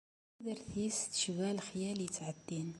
[0.35, 2.69] Tudert-is tecba lexyal yettɛeddin.